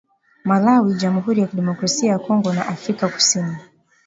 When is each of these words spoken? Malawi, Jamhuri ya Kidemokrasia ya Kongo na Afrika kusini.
Malawi, 0.45 0.93
Jamhuri 0.93 1.41
ya 1.41 1.47
Kidemokrasia 1.47 2.11
ya 2.11 2.19
Kongo 2.19 2.53
na 2.53 2.67
Afrika 2.67 3.07
kusini. 3.09 3.57